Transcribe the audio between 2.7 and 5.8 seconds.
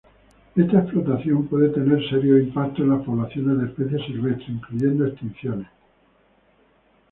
en las poblaciones de especies silvestres, incluyendo extinciones.